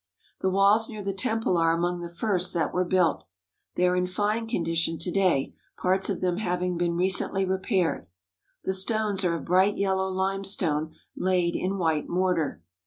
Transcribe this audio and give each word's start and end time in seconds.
The 0.39 0.49
walls 0.49 0.89
near 0.89 1.03
the 1.03 1.13
Temple 1.13 1.59
are 1.59 1.73
among 1.75 2.01
the 2.01 2.09
first 2.09 2.55
that 2.55 2.73
were 2.73 2.83
built. 2.83 3.23
They 3.75 3.87
are 3.87 3.95
in 3.95 4.07
fine 4.07 4.47
condition 4.47 4.97
to 4.97 5.11
day, 5.11 5.53
parts 5.77 6.09
of 6.09 6.21
them 6.21 6.37
having 6.37 6.75
been 6.75 6.97
recently 6.97 7.45
repaired. 7.45 8.07
The 8.63 8.73
stones 8.73 9.23
are 9.23 9.35
of 9.35 9.45
bright 9.45 9.77
yellow 9.77 10.07
limestone 10.09 10.95
laid 11.15 11.55
in 11.55 11.77
white 11.77 12.09
mortar. 12.09 12.63